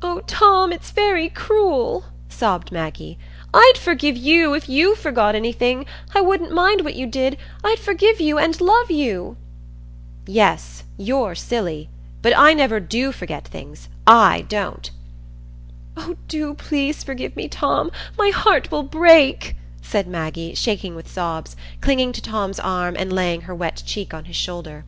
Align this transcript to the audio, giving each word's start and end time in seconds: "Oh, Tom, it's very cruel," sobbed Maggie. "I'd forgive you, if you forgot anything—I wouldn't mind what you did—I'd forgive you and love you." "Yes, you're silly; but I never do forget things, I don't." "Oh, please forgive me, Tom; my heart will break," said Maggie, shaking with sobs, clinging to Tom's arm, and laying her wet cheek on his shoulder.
"Oh, 0.00 0.22
Tom, 0.26 0.72
it's 0.72 0.92
very 0.92 1.28
cruel," 1.28 2.04
sobbed 2.30 2.72
Maggie. 2.72 3.18
"I'd 3.52 3.76
forgive 3.76 4.16
you, 4.16 4.54
if 4.54 4.66
you 4.66 4.94
forgot 4.96 5.34
anything—I 5.34 6.22
wouldn't 6.22 6.52
mind 6.54 6.80
what 6.80 6.94
you 6.96 7.06
did—I'd 7.06 7.78
forgive 7.78 8.18
you 8.18 8.38
and 8.38 8.58
love 8.62 8.90
you." 8.90 9.36
"Yes, 10.26 10.84
you're 10.96 11.34
silly; 11.34 11.90
but 12.22 12.34
I 12.34 12.54
never 12.54 12.80
do 12.80 13.12
forget 13.12 13.46
things, 13.46 13.90
I 14.06 14.46
don't." 14.48 14.90
"Oh, 15.98 16.16
please 16.56 17.04
forgive 17.04 17.36
me, 17.36 17.46
Tom; 17.46 17.90
my 18.16 18.30
heart 18.30 18.70
will 18.70 18.82
break," 18.84 19.54
said 19.82 20.06
Maggie, 20.06 20.54
shaking 20.54 20.94
with 20.94 21.12
sobs, 21.12 21.56
clinging 21.82 22.12
to 22.12 22.22
Tom's 22.22 22.58
arm, 22.58 22.96
and 22.98 23.12
laying 23.12 23.42
her 23.42 23.54
wet 23.54 23.82
cheek 23.84 24.14
on 24.14 24.24
his 24.24 24.36
shoulder. 24.36 24.86